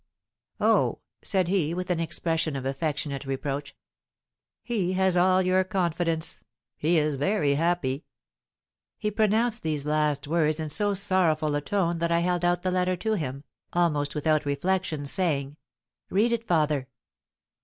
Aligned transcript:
"Oh," 0.59 0.97
said 1.21 1.47
he, 1.47 1.75
with 1.75 1.91
an 1.91 1.99
expression 1.99 2.55
of 2.55 2.65
affectionate 2.65 3.23
reproach, 3.27 3.75
"he 4.63 4.93
has 4.93 5.15
all 5.15 5.43
your 5.43 5.63
confidence! 5.63 6.43
He 6.75 6.97
is 6.97 7.17
very 7.17 7.53
happy!" 7.53 8.05
He 8.97 9.11
pronounced 9.11 9.61
these 9.61 9.85
last 9.85 10.27
words 10.27 10.59
in 10.59 10.69
so 10.69 10.95
sorrowful 10.95 11.53
a 11.53 11.61
tone 11.61 11.99
that 11.99 12.11
I 12.11 12.21
held 12.21 12.43
out 12.43 12.63
the 12.63 12.71
letter 12.71 12.95
to 12.97 13.13
him, 13.13 13.43
almost 13.73 14.15
without 14.15 14.43
reflection, 14.43 15.05
saying: 15.05 15.55
"Read 16.09 16.31
it, 16.31 16.47
father." 16.47 16.87